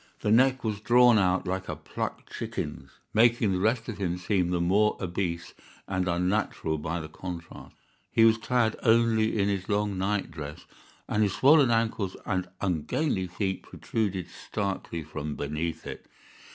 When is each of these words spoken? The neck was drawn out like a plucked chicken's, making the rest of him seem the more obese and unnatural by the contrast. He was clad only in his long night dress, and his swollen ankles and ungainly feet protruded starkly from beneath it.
The 0.21 0.31
neck 0.31 0.63
was 0.63 0.79
drawn 0.81 1.19
out 1.19 1.45
like 1.47 1.69
a 1.69 1.75
plucked 1.75 2.33
chicken's, 2.33 2.89
making 3.13 3.51
the 3.51 3.59
rest 3.59 3.87
of 3.87 3.99
him 3.99 4.17
seem 4.17 4.49
the 4.49 4.59
more 4.59 4.97
obese 4.99 5.53
and 5.87 6.07
unnatural 6.07 6.79
by 6.79 6.99
the 6.99 7.07
contrast. 7.07 7.75
He 8.11 8.25
was 8.25 8.39
clad 8.39 8.75
only 8.81 9.37
in 9.37 9.47
his 9.47 9.69
long 9.69 9.99
night 9.99 10.31
dress, 10.31 10.65
and 11.07 11.21
his 11.21 11.33
swollen 11.35 11.69
ankles 11.69 12.17
and 12.25 12.49
ungainly 12.61 13.27
feet 13.27 13.61
protruded 13.61 14.25
starkly 14.27 15.03
from 15.03 15.35
beneath 15.35 15.85
it. 15.85 16.03